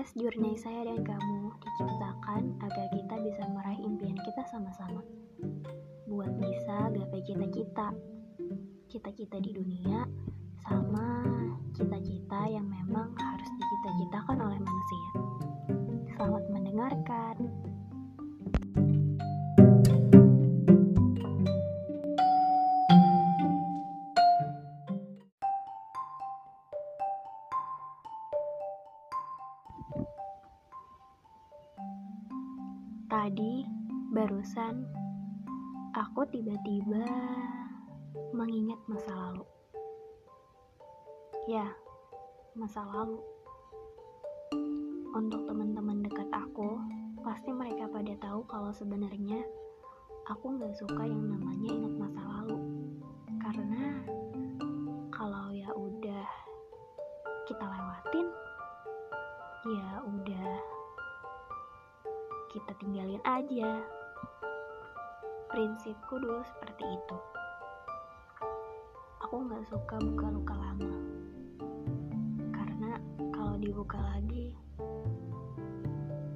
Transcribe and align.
Podcast 0.00 0.16
Journey 0.16 0.56
Saya 0.56 0.88
dan 0.88 1.04
Kamu 1.04 1.60
diciptakan 1.60 2.56
agar 2.64 2.88
kita 2.88 3.20
bisa 3.20 3.44
meraih 3.52 3.84
impian 3.84 4.16
kita 4.16 4.48
sama-sama. 4.48 5.04
Buat 6.08 6.40
bisa 6.40 6.88
gapai 6.88 7.20
cita-cita. 7.20 7.92
Cita-cita 8.88 9.36
di 9.44 9.52
dunia 9.52 10.08
sama 10.64 11.04
cita-cita 11.76 12.48
yang 12.48 12.64
memang 12.64 13.12
Tadi, 33.20 33.68
barusan, 34.16 34.80
aku 35.92 36.24
tiba-tiba 36.32 37.04
mengingat 38.32 38.80
masa 38.88 39.12
lalu. 39.12 39.44
Ya, 41.44 41.68
masa 42.56 42.80
lalu. 42.80 43.20
Untuk 45.12 45.44
teman-teman 45.44 46.00
dekat 46.00 46.32
aku, 46.32 46.80
pasti 47.20 47.52
mereka 47.52 47.92
pada 47.92 48.16
tahu 48.24 48.40
kalau 48.48 48.72
sebenarnya 48.72 49.44
aku 50.24 50.56
nggak 50.56 50.72
suka 50.80 51.04
yang 51.04 51.20
namanya 51.20 51.76
ingat 51.76 51.94
masa 52.00 52.24
lalu. 52.24 52.56
Karena 53.36 54.00
kalau 55.12 55.52
ya 55.52 55.68
udah 55.76 56.24
kita 57.44 57.68
lewatin, 57.68 58.29
tinggalin 62.80 63.20
aja. 63.28 63.84
Prinsipku 65.52 66.16
dulu 66.16 66.40
seperti 66.48 66.84
itu. 66.88 67.16
Aku 69.20 69.44
nggak 69.44 69.68
suka 69.68 70.00
buka 70.00 70.26
luka 70.32 70.54
lama. 70.56 70.92
Karena 72.56 72.96
kalau 73.36 73.60
dibuka 73.60 74.00
lagi, 74.00 74.56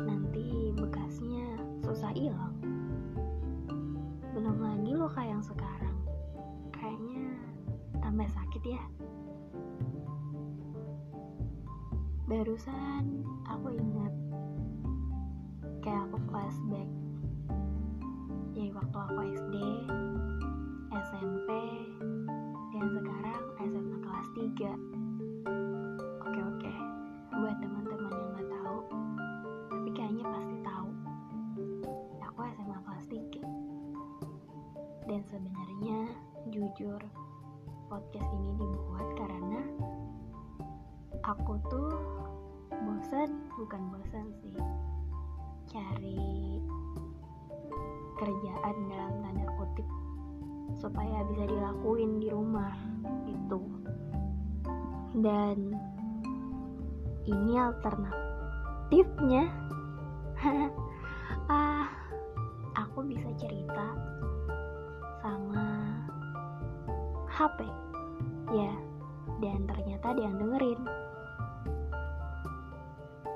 nanti 0.00 0.72
bekasnya 0.80 1.60
susah 1.84 2.08
hilang. 2.16 2.56
Belum 4.32 4.56
lagi 4.64 4.96
luka 4.96 5.20
yang 5.20 5.44
sekarang. 5.44 5.96
Kayaknya 6.72 7.36
tambah 8.00 8.28
sakit 8.32 8.62
ya. 8.64 8.82
Barusan 12.24 13.28
aku 13.44 13.76
ingat 13.76 14.29
kayak 15.80 16.04
aku 16.12 16.20
flashback. 16.28 16.88
Jadi 18.52 18.68
waktu 18.76 18.96
aku 19.00 19.20
SD 19.32 19.54
SMP 20.92 21.48
dan 22.76 22.84
sekarang 22.92 23.42
SMA 23.64 23.96
kelas 24.04 24.28
3 24.36 24.76
oke 26.20 26.40
oke. 26.52 26.72
Buat 27.32 27.56
teman-teman 27.64 28.12
yang 28.12 28.28
gak 28.36 28.48
tahu 28.52 28.78
tapi 29.72 29.88
kayaknya 29.96 30.24
pasti 30.28 30.56
tahu. 30.60 30.90
Aku 32.28 32.38
SMA 32.52 32.78
kelas 32.84 33.06
3 33.08 35.08
dan 35.08 35.20
sebenarnya 35.32 35.98
jujur 36.52 37.00
podcast 37.88 38.28
ini 38.36 38.52
dibuat 38.60 39.08
karena 39.16 39.64
aku 41.24 41.56
tuh 41.72 41.88
bosan 42.84 43.48
bukan 43.56 43.82
bosan 43.90 44.28
sih 44.44 44.60
cari 45.70 46.58
kerjaan 48.18 48.76
dalam 48.90 49.14
tanda 49.22 49.46
kutip 49.54 49.86
supaya 50.82 51.22
bisa 51.30 51.46
dilakuin 51.46 52.18
di 52.18 52.26
rumah 52.26 52.74
itu 53.30 53.62
dan 55.22 55.78
ini 57.30 57.54
alternatifnya. 57.54 59.44
Ah 61.50 61.90
aku 62.78 63.02
bisa 63.10 63.26
cerita 63.34 63.90
sama 65.18 65.66
HP 67.26 67.66
ya 68.54 68.70
dan 69.42 69.66
ternyata 69.66 70.14
yang 70.14 70.38
dengerin. 70.38 70.78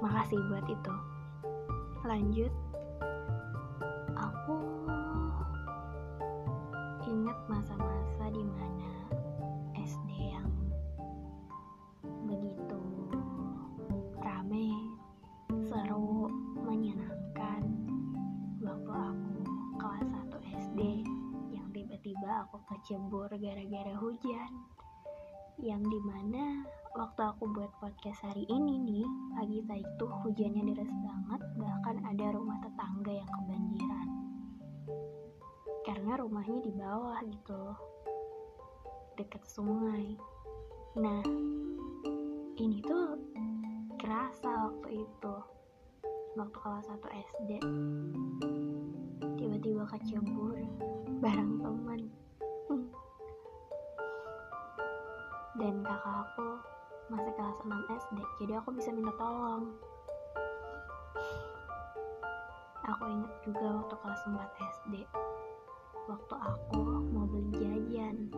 Makasih 0.00 0.40
buat 0.48 0.64
itu 0.72 0.94
lanjut. 2.08 2.48
Aku 4.16 4.56
ingat 7.04 7.36
masa-masa 7.52 8.32
di 8.32 8.40
mana 8.48 8.90
SD 9.76 10.08
yang 10.32 10.48
begitu 12.24 12.80
rame 14.24 14.72
seru 15.68 16.32
menyenangkan. 16.64 17.76
Waktu 18.64 18.88
aku 18.88 19.32
kelas 19.76 20.08
1 20.32 20.64
SD 20.64 20.80
yang 21.52 21.68
tiba-tiba 21.76 22.48
aku 22.48 22.56
kecebur 22.72 23.28
gara-gara 23.36 23.92
hujan 24.00 24.48
yang 25.58 25.82
di 25.82 25.98
mana 26.06 26.62
waktu 26.94 27.18
aku 27.18 27.50
buat 27.50 27.70
podcast 27.82 28.22
hari 28.22 28.46
ini 28.46 28.78
nih 28.78 29.06
pagi 29.34 29.58
tadi 29.66 29.84
tuh 29.98 30.06
hujannya 30.22 30.70
deras 30.70 30.94
banget 31.02 31.40
bahkan 31.58 31.96
ada 32.06 32.26
rumah 32.30 32.62
tetangga 32.62 33.10
yang 33.10 33.26
kebanjiran. 33.26 34.08
Karena 35.82 36.12
rumahnya 36.22 36.58
di 36.62 36.72
bawah 36.78 37.18
gitu 37.26 37.62
deket 39.18 39.42
sungai. 39.50 40.14
Nah 40.94 41.26
ini 42.54 42.78
tuh 42.86 43.18
kerasa 43.98 44.70
waktu 44.70 45.02
itu 45.02 45.34
waktu 46.38 46.54
kelas 46.54 46.86
1 46.86 47.02
SD 47.34 47.50
tiba-tiba 49.42 49.82
kecebur 49.90 50.54
bareng 51.18 51.58
teman 51.58 52.06
dan 55.58 55.82
kakak 55.82 56.16
aku 56.22 56.48
masih 57.10 57.32
kelas 57.34 57.58
6 57.66 57.98
SD 58.06 58.18
jadi 58.38 58.52
aku 58.62 58.70
bisa 58.78 58.94
minta 58.94 59.10
tolong. 59.18 59.74
Aku 62.88 63.04
ingat 63.04 63.32
juga 63.42 63.66
waktu 63.82 63.94
kelas 63.98 64.22
4 64.30 64.38
SD 64.78 64.94
waktu 66.08 66.34
aku 66.40 66.82
mau 67.12 67.26
beli 67.28 67.52
jajan. 67.58 68.30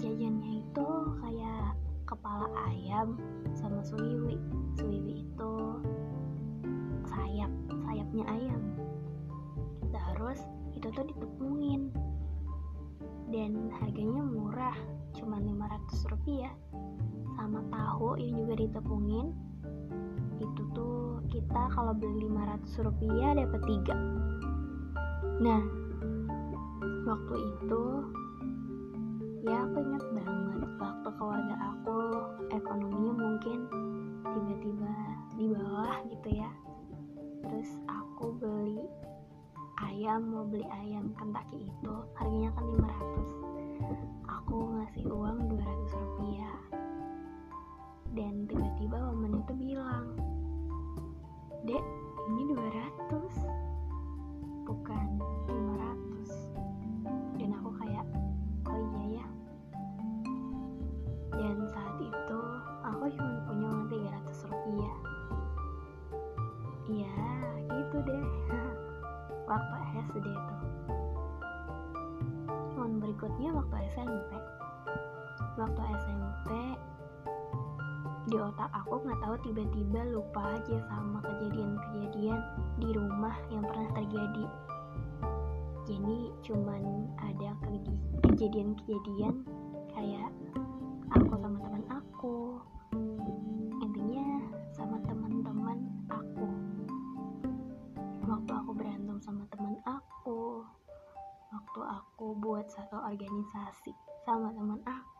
Jajannya 0.00 0.64
itu 0.64 0.88
kayak 1.20 1.76
kepala 2.06 2.46
ayam 2.70 3.18
sama 3.52 3.82
suwiwi. 3.82 4.38
Suwiwi 4.78 5.26
itu 5.26 5.52
sayap 7.10 7.52
sayapnya 7.84 8.24
ayam. 8.30 8.62
Terus 9.92 10.40
itu 10.72 10.88
tuh 10.94 11.04
ditepungin 11.10 11.92
murah 14.66 14.82
cuma 15.14 15.38
500 15.38 16.10
rupiah. 16.10 16.50
Sama 17.38 17.62
tahu 17.70 18.18
yang 18.18 18.34
juga 18.34 18.54
ditepungin. 18.58 19.30
Itu 20.42 20.62
tuh 20.74 21.22
kita 21.30 21.70
kalau 21.70 21.94
beli 21.94 22.26
500 22.26 22.82
rupiah 22.82 23.30
dapat 23.38 23.60
3 23.62 24.34
nah 25.36 25.60
waktu 27.04 27.34
itu 27.36 27.82
ya 29.44 29.68
aku 29.68 29.76
ingat 29.84 30.04
banget 30.16 30.70
waktu 30.80 31.08
keluarga 31.20 31.56
aku 31.76 31.96
ekonominya 32.56 33.12
mungkin 33.20 33.58
tiba-tiba 34.32 34.94
di 35.36 35.44
bawah 35.52 35.96
gitu 36.08 36.28
ya 36.40 36.48
waktu 69.46 69.76
SD 70.10 70.26
itu. 70.26 70.54
Momen 72.76 72.98
berikutnya 73.02 73.50
waktu 73.54 73.76
SMP 73.94 74.30
waktu 75.56 75.82
SMP 76.04 76.50
di 78.26 78.36
otak 78.36 78.68
aku 78.74 79.00
nggak 79.06 79.20
tahu 79.22 79.36
tiba-tiba 79.46 80.00
lupa 80.10 80.58
aja 80.58 80.76
sama 80.90 81.22
kejadian-kejadian 81.22 82.40
di 82.82 82.88
rumah 82.92 83.32
yang 83.54 83.62
pernah 83.64 83.90
terjadi. 83.94 84.44
Jadi 85.86 86.18
cuman 86.42 87.06
ada 87.22 87.54
kejadian-kejadian 88.26 89.46
kayak 89.94 90.28
satu 102.76 103.00
organisasi 103.00 103.96
sama 104.28 104.52
teman 104.52 104.76
aku 104.84 105.15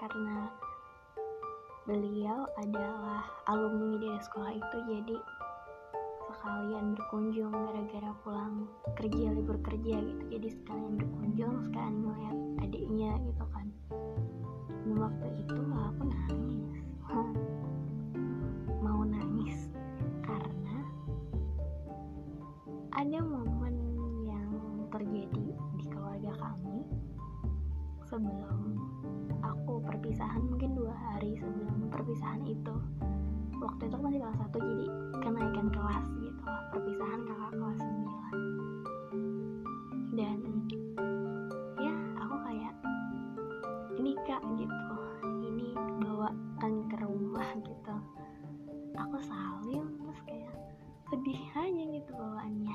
karena 0.00 0.48
beliau 1.82 2.46
adalah 2.62 3.26
alumni 3.50 3.98
dari 3.98 4.20
sekolah 4.22 4.52
itu 4.54 4.76
jadi 4.86 5.16
sekalian 6.42 6.98
berkunjung 6.98 7.54
gara-gara 7.54 8.10
pulang 8.26 8.66
kerja 8.98 9.30
libur 9.30 9.62
kerja 9.62 9.94
gitu. 10.02 10.22
Jadi 10.26 10.48
sekalian 10.58 10.98
berkunjung 10.98 11.54
sekalian 11.70 11.96
ngeliat 12.02 12.38
adiknya 12.66 13.12
gitu 13.30 13.44
kan. 13.54 13.66
Dan 14.82 14.98
waktu 14.98 15.26
itu 15.38 15.54
aku 15.70 16.02
nangis. 16.02 16.74
Mau 18.84 19.06
nangis 19.06 19.70
karena 20.26 20.82
ada 22.90 23.18
momen 23.22 23.76
yang 24.26 24.50
terjadi 24.90 25.46
di 25.78 25.84
keluarga 25.86 26.34
kami 26.42 26.82
sebelum 28.10 28.81
hari 31.22 31.38
sebelum 31.38 31.86
perpisahan 31.86 32.42
itu. 32.50 32.74
Waktu 33.62 33.86
itu 33.86 33.94
masih 33.94 34.18
kelas 34.26 34.42
satu 34.42 34.58
jadi 34.58 34.90
kenaikan 35.22 35.70
kelas 35.70 36.02
gitu 36.18 36.42
perpisahan 36.74 37.22
kakak 37.22 37.54
kelas 37.54 37.78
9 37.78 40.18
dan 40.18 40.38
ya 41.78 41.94
aku 42.18 42.34
kayak 42.42 42.74
ini 44.02 44.18
kak 44.26 44.42
gitu. 44.58 44.98
Ini 45.46 45.78
bawaan 46.02 46.90
ke 46.90 46.96
rumah 47.06 47.54
gitu. 47.62 47.94
Aku 48.98 49.14
salim 49.22 49.94
terus 50.02 50.18
kayak 50.26 50.58
sedih 51.06 51.38
aja 51.54 51.82
gitu 51.86 52.10
bawaannya. 52.18 52.74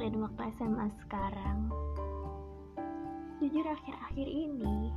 Dan 0.00 0.24
waktu 0.24 0.40
SMA 0.56 0.88
sekarang 1.04 1.68
jujur 3.44 3.68
akhir-akhir 3.68 4.24
ini 4.24 4.88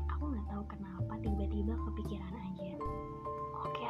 tahu 0.59 0.75
kenapa 0.75 1.15
tiba-tiba 1.23 1.71
kepikiran 1.87 2.35
aja. 2.35 2.75
Oke 3.63 3.87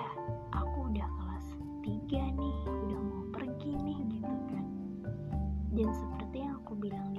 aku 0.54 0.94
udah 0.94 1.10
kelas 1.18 1.46
3 1.82 2.14
nih 2.14 2.58
udah 2.70 3.00
mau 3.10 3.26
pergi 3.34 3.74
nih 3.74 3.98
gitu 4.14 4.36
kan. 4.54 4.66
Dan 5.74 5.90
seperti 5.90 6.46
yang 6.46 6.62
aku 6.62 6.78
bilang 6.78 7.10
di 7.18 7.19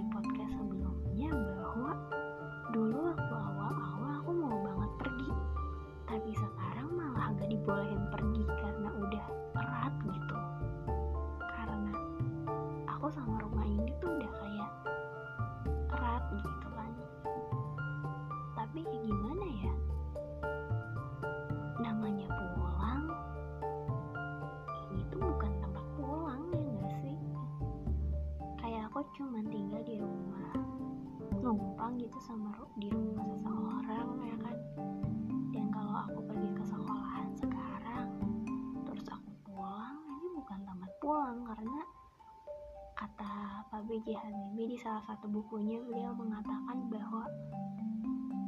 gitu 32.00 32.18
sama 32.24 32.48
di 32.80 32.88
rumah 32.88 33.28
seseorang 33.36 34.08
ya 34.24 34.36
kan? 34.40 34.56
Dan 35.52 35.68
kalau 35.68 35.94
aku 36.08 36.18
pergi 36.32 36.48
ke 36.56 36.64
sekolahan 36.64 37.28
sekarang 37.36 38.08
terus 38.88 39.06
aku 39.12 39.30
pulang 39.44 40.00
ini 40.08 40.28
bukan 40.32 40.60
tempat 40.64 40.90
pulang 41.04 41.38
karena 41.44 41.80
kata 42.96 43.32
Pak 43.68 43.84
B.J. 43.84 44.16
Habibie 44.16 44.76
di 44.76 44.78
salah 44.80 45.04
satu 45.04 45.28
bukunya 45.28 45.76
beliau 45.84 46.16
mengatakan 46.16 46.88
bahwa 46.88 47.28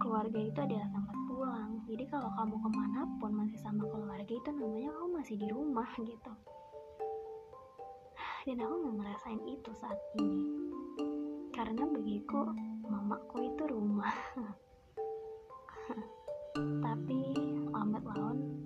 keluarga 0.01 0.41
itu 0.41 0.59
adalah 0.61 0.89
tempat 0.89 1.19
pulang. 1.29 1.71
Jadi 1.85 2.05
kalau 2.09 2.33
kamu 2.33 2.57
ke 2.57 2.69
mana 2.73 3.01
pun 3.21 3.33
masih 3.37 3.61
sama 3.61 3.85
keluarga 3.85 4.33
itu 4.33 4.49
namanya 4.49 4.91
kamu 4.97 5.09
masih 5.21 5.37
di 5.37 5.49
rumah 5.53 5.89
gitu. 6.01 6.33
Dan 8.49 8.65
aku 8.65 8.75
nggak 8.81 8.95
ngerasain 8.97 9.43
itu 9.45 9.71
saat 9.77 10.01
ini. 10.19 10.41
Karena 11.53 11.85
bagiku 11.85 12.49
mamaku 12.93 13.49
itu 13.49 13.63
rumah. 13.73 14.13
Tapi 16.85 17.21
lambat 17.73 18.05
laun 18.13 18.62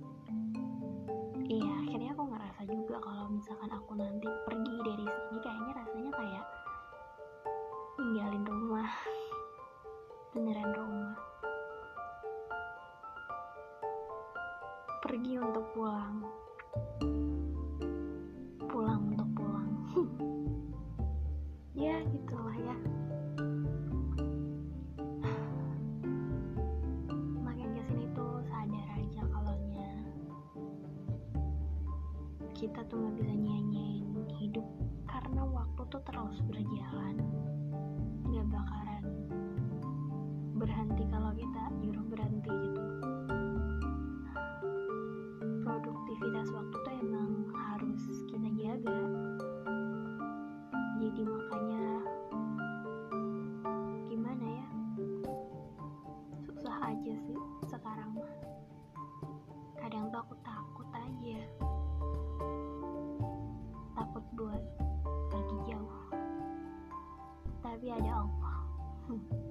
kita 32.66 32.82
tuh 32.90 32.98
nggak 32.98 33.14
bisa 33.22 33.30
nyanyiin 33.30 34.26
hidup 34.42 34.66
karena 35.06 35.46
waktu 35.46 35.86
tuh 35.86 36.02
terus 36.02 36.42
berjalan. 36.50 37.14
Nggak 38.26 38.46
bakalan 38.50 39.04
berhenti 40.58 41.06
kalau 41.06 41.30
kita 41.30 41.62
nyuruh 41.78 42.06
berhenti 42.10 42.50
gitu. 42.50 42.82
Produktivitas 45.62 46.50
waktu 46.50 46.76
tuh 46.82 46.94
emang 47.06 47.30
harus 47.54 48.02
kita 48.34 48.50
jaga. 48.58 48.98
Jadi 50.98 51.22
makanya 51.22 51.86
gimana 54.10 54.42
ya? 54.42 54.68
Susah 56.50 56.76
aja 56.82 57.14
sih 57.14 57.40
sekarang 57.70 58.10
kadang 59.78 60.10
tuh 60.10 60.18
aku 60.18 60.34
takut 60.42 60.88
aja 60.98 61.65
tapi 67.86 68.02
ada 68.02 68.18
Allah 68.18 69.45